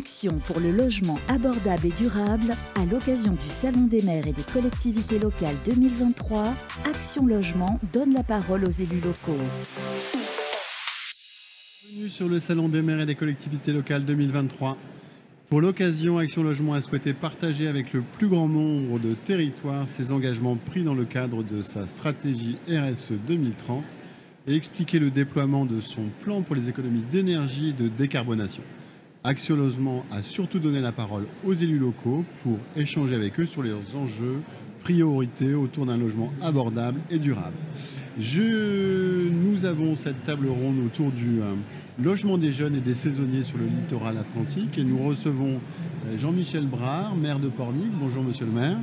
[0.00, 4.44] action pour le logement abordable et durable à l'occasion du Salon des maires et des
[4.44, 6.54] collectivités locales 2023.
[6.86, 9.36] Action Logement donne la parole aux élus locaux.
[11.82, 14.78] Bienvenue sur le Salon des maires et des collectivités locales 2023.
[15.50, 20.12] Pour l'occasion, Action Logement a souhaité partager avec le plus grand nombre de territoires ses
[20.12, 23.84] engagements pris dans le cadre de sa stratégie RSE 2030
[24.46, 28.62] et expliquer le déploiement de son plan pour les économies d'énergie et de décarbonation.
[29.50, 33.94] Logement a surtout donné la parole aux élus locaux pour échanger avec eux sur leurs
[33.94, 34.40] enjeux,
[34.82, 37.56] priorités autour d'un logement abordable et durable.
[38.16, 41.54] Nous avons cette table ronde autour du euh,
[42.02, 46.66] logement des jeunes et des saisonniers sur le littoral atlantique et nous recevons euh, Jean-Michel
[46.66, 47.90] Brard, maire de Pornic.
[48.00, 48.78] Bonjour monsieur le maire.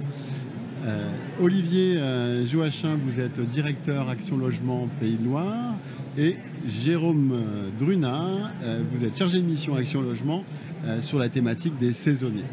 [0.85, 1.09] Euh,
[1.41, 1.99] Olivier
[2.45, 5.73] Joachim, vous êtes directeur Action Logement Pays de Loire.
[6.17, 6.35] Et
[6.67, 10.43] Jérôme euh, Drunat, euh, vous êtes chargé de mission Action Logement
[10.85, 12.43] euh, sur la thématique des saisonniers.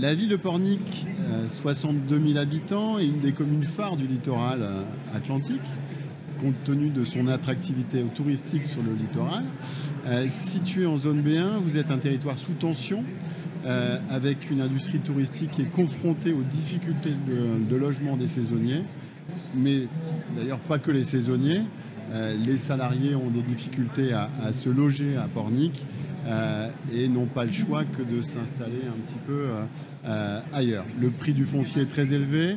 [0.00, 1.06] La, ville de Pornic,
[1.50, 4.60] 62 000 habitants et une des communes phares du littoral
[5.14, 5.62] atlantique,
[6.40, 9.44] compte tenu de son attractivité touristique sur le littoral.
[10.06, 13.04] Euh, situé en zone B1, vous êtes un territoire sous tension,
[14.08, 17.12] avec une industrie touristique qui est confrontée aux difficultés
[17.68, 18.82] de logement des saisonniers,
[19.54, 19.88] mais
[20.36, 21.62] d'ailleurs pas que les saisonniers.
[22.10, 25.86] Euh, les salariés ont des difficultés à, se loger à Pornic
[26.26, 29.46] euh, et n'ont pas le choix que de s'installer un petit peu
[30.06, 30.86] euh, ailleurs.
[30.98, 32.56] Le prix du foncier est très élevé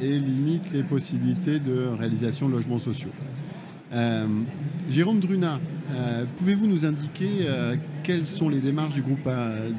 [0.00, 3.10] et limite les possibilités de réalisation de logements sociaux.
[4.88, 5.58] Jérôme Drunat,
[5.92, 7.48] euh, pouvez-vous nous indiquer
[8.04, 9.28] quelles sont les démarches du groupe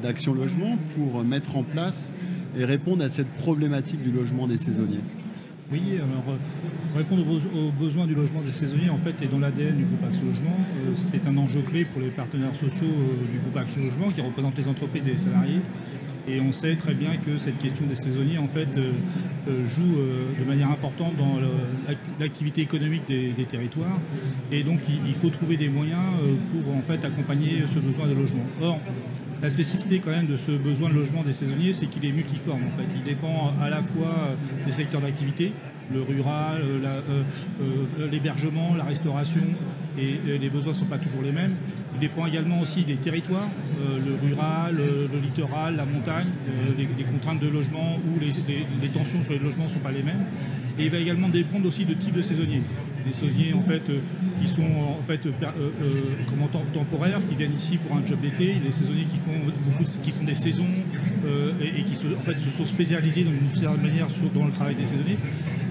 [0.02, 2.12] d'Action Logement pour mettre en place
[2.54, 5.00] et répondre à cette problématique du logement des saisonniers?
[5.72, 9.74] Oui, alors euh, répondre aux, besoins du logement des saisonniers en fait est dans l'ADN
[9.74, 10.58] du groupe Action Logement.
[10.60, 14.20] Euh, c'est un enjeu clé pour les partenaires sociaux euh, du groupe Action Logement qui
[14.20, 15.62] représentent les entreprises et les salariés.
[16.28, 18.68] Et on sait très bien que cette question des saisonniers en fait
[19.66, 19.96] joue
[20.38, 21.40] de manière importante dans
[22.20, 23.98] l'activité économique des, territoires.
[24.52, 26.12] Et donc il, il faut trouver des moyens
[26.52, 28.44] pour en fait accompagner ce besoin de logement.
[28.60, 28.78] Or,
[29.42, 32.62] la spécificité quand même de ce besoin de logement des saisonniers, c'est qu'il est multiforme
[32.62, 32.86] en fait.
[32.94, 35.52] Il dépend à la fois euh, des secteurs d'activité,
[35.92, 37.02] le rural, euh,
[37.60, 39.42] euh, l'hébergement, la restauration,
[39.98, 41.52] et les besoins ne sont pas toujours les mêmes.
[41.94, 46.28] Il dépend également aussi des territoires, le rural, le littoral, la montagne,
[46.78, 50.24] les, contraintes de logement ou les, tensions sur les logements ne sont pas les mêmes.
[50.78, 52.62] Et il va également dépendre aussi de type de saisonniers.
[53.06, 54.00] Des saisonniers en fait euh,
[54.40, 58.06] qui sont en fait euh, euh, euh, comment, tem- temporaires, qui viennent ici pour un
[58.06, 60.66] job d'été, des saisonniers qui font beaucoup qui font des saisons
[61.24, 64.52] euh, et, qui se, en fait, se sont spécialisés dans une certaine manière dans le
[64.52, 65.18] travail des saisonniers.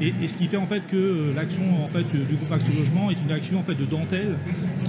[0.02, 3.12] Et, ce qui fait en fait que euh, l'action en fait du groupe Action Logement
[3.12, 4.36] est une action en fait de dentelle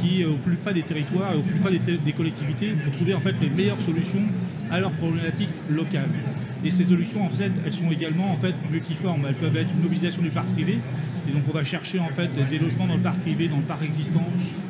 [0.00, 3.34] qui au plus près des territoires, au plus près des, collectivités pour trouver en fait
[3.40, 4.22] les meilleures solutions
[4.70, 6.08] à leurs problématiques locales.
[6.64, 9.26] Et ces solutions en fait elles sont également en fait multiformes.
[9.28, 10.78] Elles peuvent être une mobilisation du parc privé.
[11.28, 13.62] Et donc on va chercher en fait des logements dans le parc privé, dans le
[13.62, 14.24] parc existant,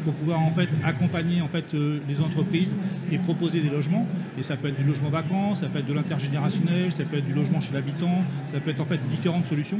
[0.04, 1.40] pour pouvoir en fait accompagner
[1.74, 2.74] euh, les entreprises
[3.10, 4.06] et proposer des logements.
[4.38, 7.26] Et ça peut être du logement vacances, ça peut être de l'intergénérationnel, ça peut être
[7.26, 9.78] du logement chez l'habitant, ça peut être en fait différentes solutions.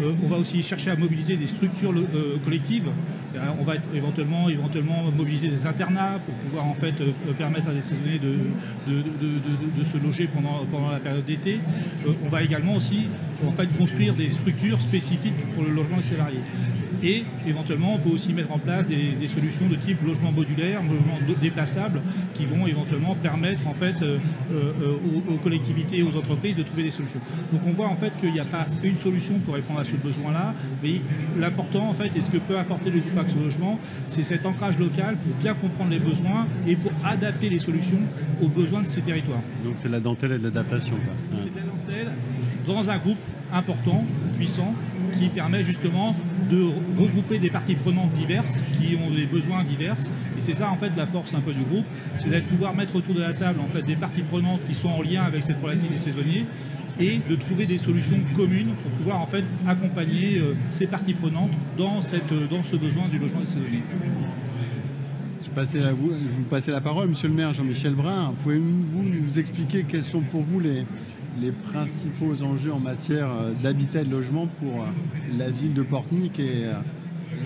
[0.00, 2.88] Euh, on va aussi chercher à mobiliser des structures euh, collectives.
[3.60, 4.46] On va éventuellement,
[5.14, 6.94] mobiliser des internats pour pouvoir en fait
[7.36, 11.60] permettre à des saisonniers de, se loger pendant, la période d'été.
[12.24, 13.08] On va également aussi
[13.46, 16.40] en fait construire des structures spécifiques pour le logement des salariés.
[17.02, 20.82] Et éventuellement, on peut aussi mettre en place des, des solutions de type logement modulaire,
[20.82, 22.00] logement déplaçable,
[22.34, 24.18] qui vont éventuellement permettre en fait euh,
[24.50, 27.20] euh, aux, aux collectivités et aux entreprises de trouver des solutions.
[27.52, 29.96] Donc on voit en fait qu'il n'y a pas une solution pour répondre à ce
[29.96, 31.00] besoin-là, mais
[31.38, 34.78] l'important en fait, et ce que peut apporter le groupe Action Logement, c'est cet ancrage
[34.78, 38.00] local pour bien comprendre les besoins et pour adapter les solutions
[38.40, 39.42] aux besoins de ces territoires.
[39.64, 40.96] Donc c'est de la dentelle et de l'adaptation.
[41.34, 42.12] C'est de la dentelle
[42.66, 43.18] dans un groupe
[43.52, 44.04] important,
[44.36, 44.74] puissant,
[45.18, 46.14] qui permet justement
[46.50, 46.62] de
[46.98, 49.96] regrouper des parties prenantes diverses, qui ont des besoins divers.
[50.36, 51.86] Et c'est ça en fait la force un peu du groupe,
[52.18, 54.88] c'est d'être pouvoir mettre autour de la table en fait des parties prenantes qui sont
[54.88, 56.46] en lien avec cette problématique des saisonniers
[56.98, 61.50] et de trouver des solutions communes pour pouvoir en fait accompagner euh, ces parties prenantes
[61.76, 63.82] dans, cette, euh, dans ce besoin du logement des saisonniers.
[65.56, 68.34] Je, passais à vous, je vous passais la parole, monsieur le maire Jean-Michel Brun.
[68.42, 70.84] Pouvez-vous nous expliquer quels sont pour vous les,
[71.40, 74.86] les principaux enjeux en matière euh, d'habitat et de logement pour euh,
[75.38, 76.74] la ville de Portnic et, euh,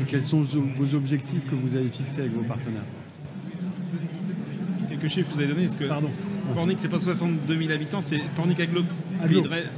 [0.01, 2.83] et quels sont vos objectifs que vous avez fixés avec vos partenaires?
[4.89, 5.69] Quelques chiffres que vous avez donnés.
[5.69, 6.11] Que Pardon.
[6.53, 8.83] Pornic, c'est pas 62 000 habitants, c'est Pornic Aglo,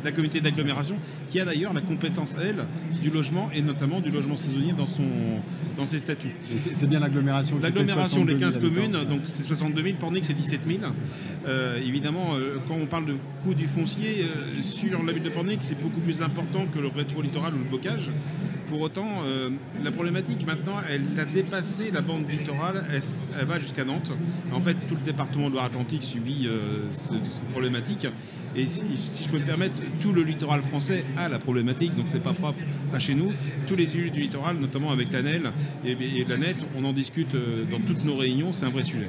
[0.03, 0.95] la communauté d'agglomération.
[1.33, 2.67] Qui a d'ailleurs la compétence, elle,
[3.01, 5.03] du logement et notamment du logement saisonnier dans, son,
[5.79, 6.37] dans ses statuts.
[6.75, 10.79] C'est bien l'agglomération L'agglomération, les 15 communes, donc c'est 62 000, Pornic c'est 17 000.
[11.47, 15.31] Euh, évidemment, euh, quand on parle de coût du foncier, euh, sur la ville de
[15.31, 18.11] Pornic, c'est beaucoup plus important que le rétro-littoral ou le bocage.
[18.69, 19.23] Pour autant,
[19.85, 24.11] la problématique maintenant, elle a dépassé la bande littorale, elle, va jusqu'à Nantes.
[24.51, 26.49] En fait, tout le département de Loire-Atlantique subit
[26.91, 28.07] cette problématique.
[28.57, 28.83] Et si,
[29.25, 32.59] je peux me permettre, tout le littoral français a la problématique, donc c'est pas propre
[32.93, 33.33] à chez nous.
[33.67, 35.51] Tous les élus du littoral, notamment avec l'ANEL
[35.85, 37.37] et, et la NET, on en discute
[37.71, 39.09] dans toutes nos réunions, c'est un vrai sujet.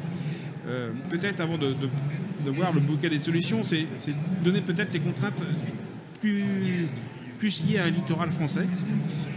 [0.68, 1.76] Euh, peut-être avant de,
[2.52, 3.86] voir le bouquet des solutions, c'est
[4.44, 5.44] donner peut-être les contraintes
[6.22, 6.88] plus,
[7.68, 8.66] liées à un littoral français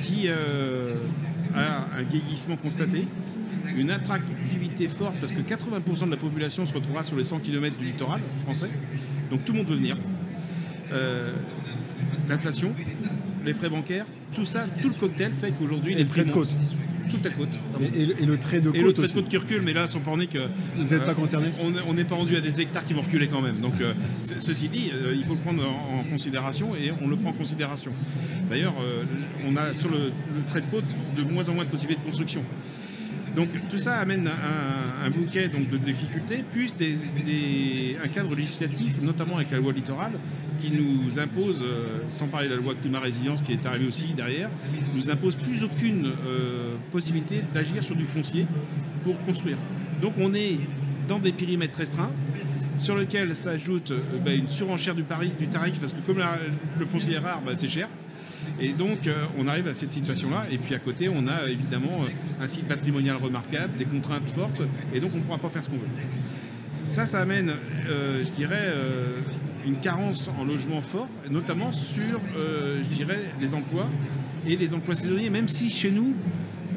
[0.05, 0.95] qui euh,
[1.55, 3.09] a un vieillissement constaté,
[3.77, 7.77] une attractivité forte parce que 80% de la population se retrouvera sur les 100 km
[7.77, 8.71] du littoral français,
[9.31, 9.97] donc tout le monde veut venir.
[10.93, 11.33] Euh,
[12.29, 12.73] l'inflation,
[13.45, 16.51] les frais bancaires, tout ça, tout le cocktail fait qu'aujourd'hui les prix de côte
[17.07, 17.49] toute côte.
[17.95, 18.77] Et, le trait de côte.
[18.77, 20.35] Et le trait de côte qui recule, mais là, sur Pornic.
[20.35, 21.51] Euh, Vous n'êtes pas concerné
[21.87, 23.59] On n'est pas rendu à des hectares qui vont reculer quand même.
[23.61, 23.95] Donc, euh,
[24.39, 27.93] ceci dit, euh, il faut le prendre en, considération et on le prend en considération.
[28.49, 28.75] D'ailleurs,
[29.47, 30.13] on a sur le,
[30.49, 30.85] trait de côte
[31.17, 32.43] de moins en moins de possibilités de construction.
[33.37, 34.29] Donc tout ça amène
[35.05, 36.75] un, bouquet de difficultés, plus
[38.03, 40.13] un cadre législatif, notamment avec la loi littorale,
[40.59, 44.15] qui nous impose, euh, sans parler de la loi climat résilience qui est arrivée aussi
[44.17, 44.49] derrière,
[44.95, 48.47] nous impose plus aucune euh, possibilité d'agir sur du foncier
[49.05, 49.59] pour construire.
[50.01, 50.59] Donc on est
[51.07, 52.13] dans des périmètres restreints
[52.79, 55.05] sur lesquels s'ajoute euh, bah, une surenchère du,
[55.39, 56.23] du tarif parce que comme
[56.81, 57.89] le foncier est rare, bah, c'est cher.
[58.61, 60.47] Et donc, on arrive à cette situation-là.
[60.51, 62.01] Et puis à côté, on a évidemment
[62.41, 64.63] un site patrimonial remarquable, des contraintes fortes,
[64.93, 65.89] et donc on ne pourra pas faire ce qu'on veut.
[66.89, 67.53] Ça, ça amène,
[67.89, 68.73] je dirais,
[69.67, 73.89] une carence en logement fort, notamment sur, euh, je dirais, les emplois
[74.47, 76.15] et les emplois saisonniers, même si chez nous,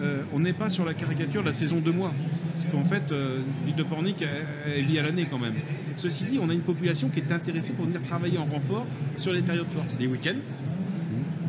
[0.02, 2.12] euh, on n'est pas sur la caricature de la saison de mois.
[2.54, 4.24] Parce qu'en fait, euh, l'île de Pornic,
[4.66, 5.54] elle, vit à l'année quand même.
[5.98, 9.34] Ceci dit, on a une population qui est intéressée pour venir travailler en renfort sur
[9.34, 10.40] les périodes fortes, les week-ends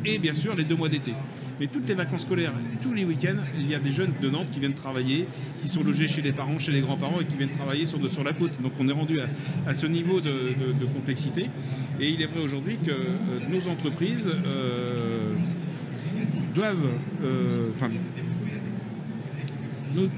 [0.05, 1.12] et bien sûr les deux mois d'été.
[1.61, 4.49] Mais toutes les vacances scolaires, tous les week-ends, il y a des jeunes de Nantes
[4.50, 5.26] qui viennent travailler,
[5.61, 8.25] qui sont logés chez les parents, chez les grands-parents et qui viennent travailler sur, sur
[8.25, 8.52] la côte.
[8.62, 9.20] Donc on est rendu
[9.67, 11.50] à, ce niveau de, complexité.
[12.00, 15.35] Et il est vrai aujourd'hui que euh, nos entreprises euh,
[16.55, 16.88] doivent.
[17.23, 17.69] Euh,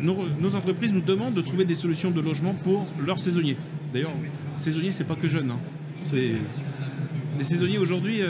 [0.00, 3.56] nos, entreprises nous demandent de trouver des solutions de logement pour leurs saisonniers.
[3.92, 4.12] D'ailleurs,
[4.58, 5.50] saisonniers, c'est pas que jeunes.
[5.50, 5.58] Hein.
[7.42, 8.20] Les saisonniers aujourd'hui,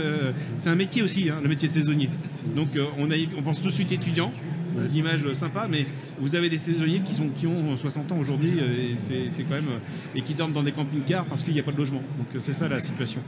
[0.57, 2.09] c'est un métier aussi, hein, le métier de saisonnier.
[2.57, 4.33] Donc euh, on, on pense tout de suite étudiant,
[4.91, 5.87] l'image sympa, mais
[6.19, 9.55] vous avez des saisonniers qui, sont, qui ont 60 ans aujourd'hui euh, et c'est quand
[9.55, 12.03] même euh, et qui dorment dans des camping-cars parce qu'il n'y a pas de logement.
[12.17, 13.21] Donc c'est ça la situation.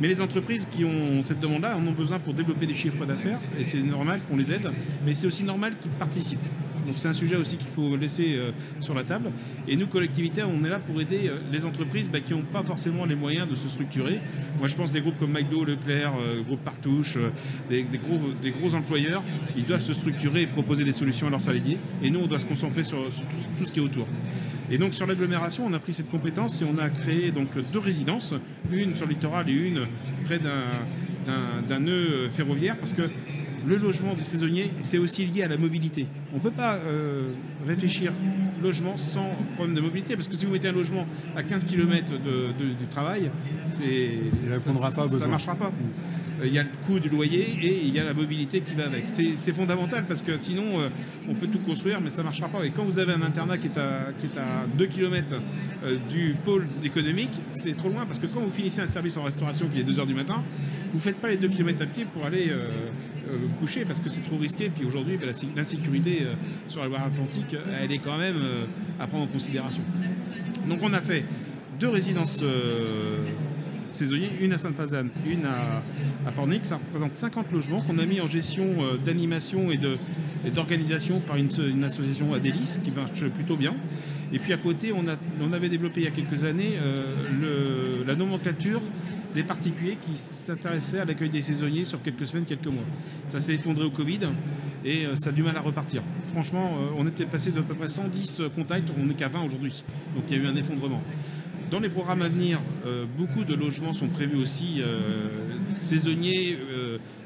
[0.00, 3.38] Mais les entreprises qui ont cette demande-là en ont besoin pour développer des chiffres d'affaires
[3.58, 4.68] et c'est normal qu'on les aide,
[5.06, 6.40] mais c'est aussi normal qu'ils participent.
[6.88, 8.50] Donc c'est un sujet aussi qu'il faut laisser euh,
[8.80, 9.30] sur la table.
[9.68, 12.62] Et nous, collectivités, on est là pour aider euh, les entreprises bah, qui n'ont pas
[12.62, 14.20] forcément les moyens de se structurer.
[14.58, 17.18] Moi, je pense des groupes comme McDo, Leclerc, euh, groupe Partouche,
[17.68, 19.22] des, gros, employeurs,
[19.54, 21.76] ils doivent se structurer et proposer des solutions à leurs salariés.
[22.02, 23.04] Et nous, on doit se concentrer sur,
[23.58, 24.06] tout, ce qui est autour.
[24.70, 27.78] Et donc sur l'agglomération, on a pris cette compétence et on a créé donc deux
[27.78, 28.34] résidences,
[28.70, 29.86] une sur le littoral et une
[30.24, 33.10] près d'un nœud ferroviaire, parce que
[33.66, 36.06] le logement des saisonniers, c'est aussi lié à la mobilité.
[36.32, 37.28] On ne peut pas euh,
[37.66, 38.12] réfléchir
[38.62, 41.06] logement sans problème de mobilité, parce que si vous mettez un logement
[41.36, 43.30] à 15 km du travail,
[43.66, 45.72] ça ne marchera pas.
[46.40, 48.74] Euh, il y a le coût du loyer et il y a la mobilité qui
[48.74, 49.04] va avec.
[49.08, 50.88] C'est fondamental parce que sinon, euh,
[51.28, 52.64] on peut tout construire, mais ça ne marchera pas.
[52.64, 55.34] Et quand vous avez un internat qui est à, qui est à 2 km
[56.10, 59.68] du pôle économique, c'est trop loin parce que quand vous finissez un service en restauration
[59.68, 60.42] qui est 2 h du matin,
[60.92, 62.70] vous ne faites pas les 2 km à pied pour aller euh,
[63.36, 64.70] vous coucher parce que c'est trop risqué.
[64.70, 66.34] Puis aujourd'hui, bah, l'insécurité euh,
[66.68, 68.64] sur la Loire-Atlantique, elle est quand même euh,
[69.00, 69.82] à prendre en considération.
[70.68, 71.24] Donc on a fait
[71.80, 72.42] deux résidences
[73.90, 75.82] saisonnières, une à Sainte-Pazanne, une à,
[76.26, 76.66] à Pornic.
[76.66, 78.66] Ça représente 50 logements qu'on a mis en gestion
[79.04, 79.78] d'animation et
[80.50, 83.74] d'organisation par une, association Adélis qui marche plutôt bien.
[84.32, 86.72] Et puis à côté, on avait développé il y a quelques années
[88.06, 88.82] la nomenclature
[89.38, 92.82] des particuliers qui s'intéressaient à l'accueil des saisonniers sur quelques semaines, quelques mois.
[93.28, 94.18] Ça s'est effondré au Covid
[94.84, 96.02] et euh, ça a du mal à repartir.
[96.32, 99.28] Franchement, euh, on était passé de à peu près 110 euh, contacts, on n'est qu'à
[99.28, 99.84] 20 aujourd'hui.
[100.16, 101.00] Donc il y a eu un effondrement.
[101.70, 102.58] Dans les programmes à venir,
[103.18, 104.80] beaucoup de logements sont prévus aussi
[105.74, 106.58] saisonniers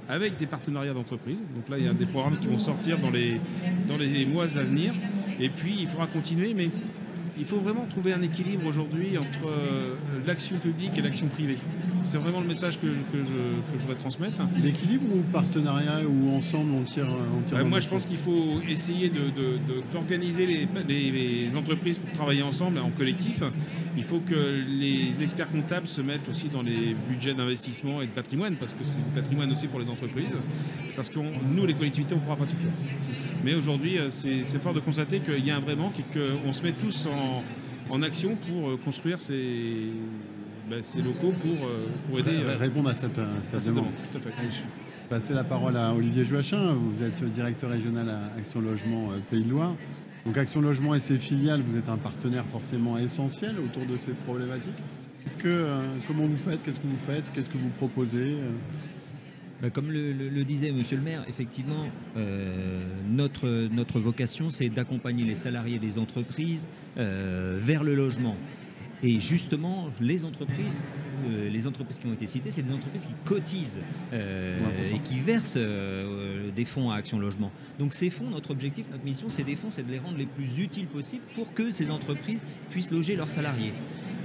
[0.09, 1.45] avec des partenariats d'entreprise.
[1.55, 3.41] Donc là, il y a des programmes qui vont sortir dans les,
[3.87, 4.95] dans les mois à venir.
[5.39, 6.71] Et puis, il faudra continuer, mais
[7.39, 9.95] il faut vraiment trouver un équilibre aujourd'hui entre euh,
[10.27, 11.59] l'action publique et l'action privée.
[12.03, 14.43] C'est vraiment le message que, que je, que je voudrais transmettre.
[14.63, 18.61] L'équilibre ou partenariat ou ensemble on tire, on tire dans moi, je pense qu'il faut
[18.69, 21.11] essayer de- de- de- d'organiser les, les-
[21.51, 23.43] les entreprises pour travailler ensemble en collectif.
[23.97, 28.11] Il faut que les experts comptables se mettent aussi dans les budgets d'investissement et de
[28.13, 30.35] patrimoine, parce que c'est du patrimoine aussi pour les entreprises.
[30.97, 32.73] Parce que nous, les collectivités, on ne pourra pas tout faire.
[33.45, 36.53] Mais aujourd'hui, euh, c'est fort de constater qu'il y a un vrai manque et qu'on
[36.53, 37.43] se met tous en,
[37.93, 39.89] en action pour euh, construire ces,
[40.71, 43.87] ben, ces locaux pour, euh, pour aider Ré- Répondre à cette, cette à cette demande.
[43.87, 44.11] demande.
[44.13, 44.33] Tout à fait.
[44.39, 46.75] Allez, je vais passer la parole à Olivier Joachim.
[46.75, 49.75] Vous êtes directeur régional à Action Logement Pays de Loire.
[50.25, 54.13] Donc Action Logement et ses filiales, vous êtes un partenaire forcément essentiel autour de ces
[54.13, 54.71] problématiques.
[55.39, 56.63] Que, euh, comment vous faites?
[56.63, 57.25] Qu'est-ce que vous faites?
[57.35, 58.35] Qu'est-ce que vous proposez?
[58.35, 58.49] Bah,
[59.71, 65.79] Comme le, disait Monsieur le maire, effectivement, euh, notre, notre vocation, c'est d'accompagner les salariés
[65.79, 66.67] des entreprises
[66.99, 68.37] euh, vers le logement.
[69.05, 70.83] Et justement, les entreprises,
[71.29, 73.81] euh, les entreprises qui ont été citées, c'est des entreprises qui cotisent
[74.13, 74.17] 1%.
[74.95, 75.59] et qui versent
[76.57, 77.51] des fonds à Action Logement.
[77.79, 80.27] Donc ces fonds, notre objectif, notre mission, c'est des fonds, c'est de les rendre les
[80.27, 83.73] plus utiles possibles pour que ces entreprises puissent loger leurs salariés.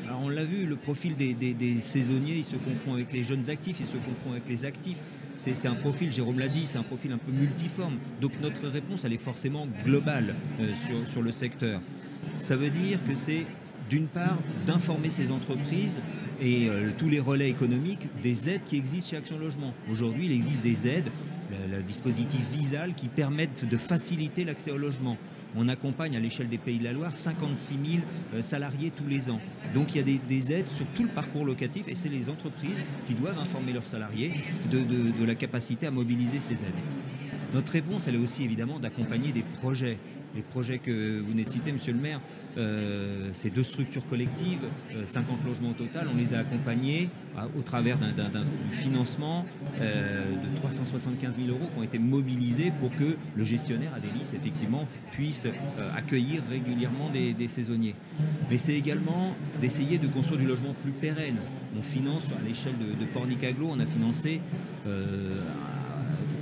[0.08, 3.24] Alors on l'a vu, le profil des, des- des saisonniers, il se confond avec les
[3.24, 4.98] jeunes actifs, il se confond avec les actifs.
[5.38, 7.98] C'est un profil, Jérôme l'a dit, c'est un profil un peu multiforme.
[8.20, 11.79] Donc notre réponse, elle est forcément globale euh, sur, sur le secteur.
[12.38, 13.46] Ça veut dire que c'est
[13.88, 16.01] d'une part d'informer ces entreprises
[16.41, 19.74] et euh, tous les relais économiques des aides qui existent chez Action Logement.
[19.91, 21.12] Aujourd'hui, il existe des aides,
[21.51, 25.17] le, le dispositif Visal, qui permettent de faciliter l'accès au logement.
[25.60, 28.04] On accompagne à l'échelle des Pays de la Loire 56 000
[28.36, 29.40] euh, salariés tous les ans.
[29.74, 32.30] Donc il y a des, des aides sur tout le parcours locatif et c'est les
[32.30, 34.34] entreprises qui doivent informer leurs salariés
[34.72, 36.74] de, de- de la capacité à mobiliser ces aides.
[37.54, 39.98] Notre réponse, elle est aussi évidemment d'accompagner des projets.
[40.36, 42.19] Les projets que vous venez de Monsieur le maire,
[42.57, 44.60] euh, c'est deux structures collectives,
[44.91, 46.07] euh, 50 logements au total.
[46.13, 49.46] On les a accompagnés à- au travers d'un financement
[49.79, 54.88] euh, de 375 000 euros qui ont été mobilisés pour que le gestionnaire Adélis, effectivement,
[55.12, 57.96] puisse euh, accueillir régulièrement des, saisonniers.
[58.50, 61.38] Mais c'est également d'essayer de construire du logement plus pérenne.
[61.77, 64.41] On finance à l'échelle de, de Pornicaglo, on a financé
[64.86, 65.36] euh,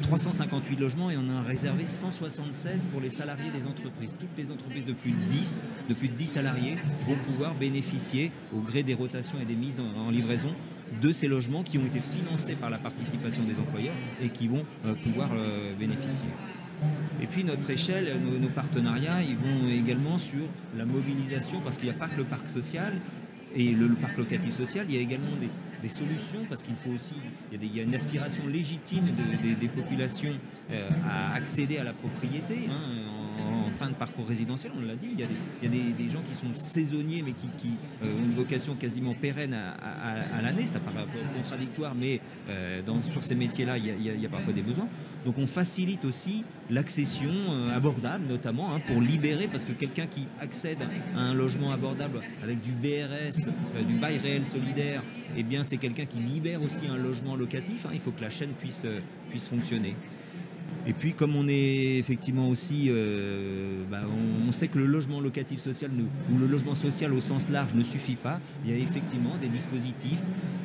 [0.05, 4.15] 358 logements et on en a réservé 176 pour les salariés des entreprises.
[4.19, 6.75] Toutes les entreprises de plus de 10, de plus de 10 salariés
[7.07, 10.53] vont pouvoir bénéficier au gré des rotations et des mises en, livraison
[11.01, 14.63] de ces logements qui ont été financés par la participation des employeurs et qui vont
[14.85, 16.29] euh, pouvoir euh, bénéficier.
[17.19, 20.45] Et puis notre échelle, nos, nos partenariats, ils vont également sur
[20.77, 22.93] la mobilisation, parce qu'il n'y a pas que le parc social
[23.55, 25.49] et le parc locatif social, il y a également des,
[25.81, 27.13] des solutions, parce qu'il faut aussi,
[27.51, 30.33] il y a, une aspiration légitime de- des- des populations
[30.71, 32.67] euh, à accéder à la propriété.
[32.69, 36.35] hein, en, fin de parcours résidentiel, on l'a dit, il y a, des, gens qui
[36.35, 40.65] sont saisonniers, mais qui, euh, ont une vocation quasiment pérenne à, l'année.
[40.65, 44.87] Ça paraît contradictoire, mais euh, sur ces métiers-là, il y, a, parfois des besoins.
[45.25, 50.27] Donc on facilite aussi l'accession euh, abordable, notamment hein, pour libérer, parce que quelqu'un qui
[50.39, 50.77] accède
[51.15, 53.49] à un logement abordable avec du BRS,
[53.87, 55.03] du bail réel solidaire,
[55.35, 57.85] eh bien c'est quelqu'un qui libère aussi un logement locatif.
[57.85, 57.89] hein.
[57.93, 58.85] il faut que la chaîne puisse
[59.47, 59.95] fonctionner.
[60.87, 64.01] Et puis, comme on est effectivement aussi, euh, bah,
[64.47, 65.89] on, sait que le logement locatif social
[66.31, 68.39] ou le logement social au sens large ne suffit pas.
[68.63, 70.19] Il y a effectivement des dispositifs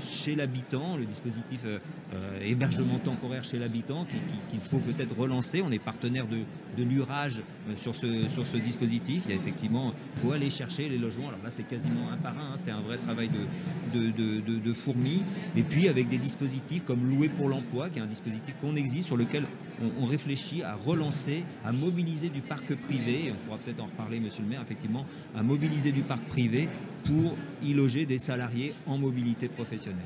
[0.04, 1.78] chez l'habitant, le dispositif euh,
[2.14, 5.62] euh, hébergement temporaire chez l'habitant qui- qui- qu'il faut peut-être relancer.
[5.62, 6.38] On est partenaire de,
[6.83, 7.42] l'urage
[7.76, 9.23] sur ce, dispositif.
[9.26, 9.92] Il y a effectivement,
[10.23, 11.28] faut aller chercher les logements.
[11.28, 12.52] Alors là, c'est quasiment un par un.
[12.52, 12.57] hein.
[12.57, 15.23] C'est un vrai travail de, de- de fourmi.
[15.57, 19.07] Et puis avec des dispositifs comme Louer pour l'emploi, qui est un dispositif qu'on existe
[19.07, 19.45] sur lequel
[20.00, 23.32] on, réfléchit à relancer, à mobiliser du parc privé.
[23.32, 25.06] On pourra peut-être en reparler, Monsieur le Maire, effectivement,
[25.37, 26.68] à mobiliser du parc privé
[27.04, 30.00] pour y loger des salariés en mobilité professionnelle.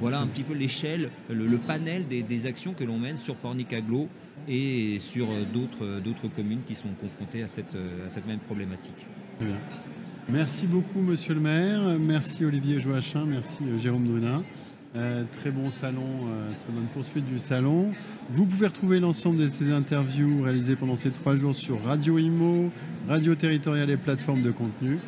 [0.00, 4.08] Voilà un petit peu l'échelle, le, panel des, actions que l'on mène sur Pornicaglo
[4.48, 9.06] et sur euh, d'autres d'autres communes qui sont confrontées à cette, euh, même problématique.
[10.28, 11.80] Merci beaucoup, monsieur le maire.
[11.98, 13.26] Merci, Olivier Joachim.
[13.26, 14.42] Merci, euh, Jérôme Drunin.
[14.96, 17.92] Euh, très bon salon, euh, très bonne poursuite du salon.
[18.30, 22.70] Vous pouvez retrouver l'ensemble de ces interviews réalisées pendant ces trois jours sur Radio Imo,
[23.06, 24.98] Radio Territoriale et plateformes de contenu.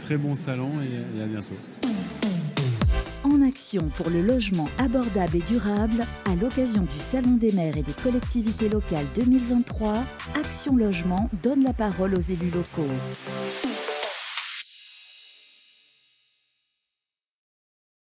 [0.00, 1.56] Très bon salon et à bientôt.
[3.24, 7.82] En action pour le logement abordable et durable, à l'occasion du Salon des maires et
[7.82, 9.94] des collectivités locales 2023,
[10.36, 12.88] Action Logement donne la parole aux élus locaux.